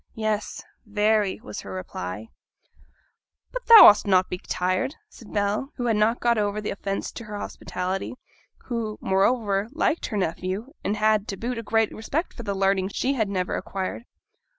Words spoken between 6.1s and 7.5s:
yet got over the offence to her